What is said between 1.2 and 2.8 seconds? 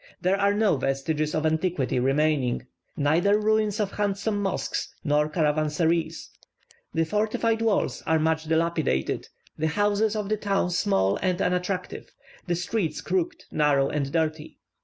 of antiquity remaining;